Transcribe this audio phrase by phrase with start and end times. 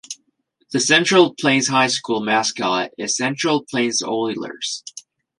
[0.71, 4.83] The Central Plains High School mascot is Central Plains Oilers.